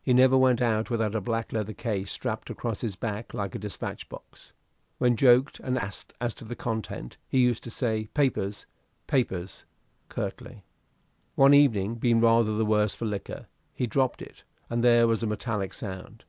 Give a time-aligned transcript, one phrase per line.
[0.00, 3.58] He never went out without a black leather case strapped across his back like a
[3.58, 4.54] despatch box.
[4.96, 8.64] When joked and asked as to the contents, he used to say, "Papers,
[9.06, 9.66] papers,"
[10.08, 10.62] curtly.
[11.34, 15.26] One evening, being rather the worse for liquor, he dropped it, and there was a
[15.26, 16.24] metallic sound.